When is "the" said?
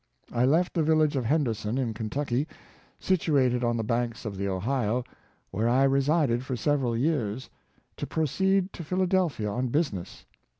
0.73-0.81, 3.77-3.83, 4.35-4.47